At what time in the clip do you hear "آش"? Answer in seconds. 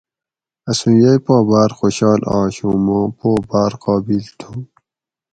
2.37-2.55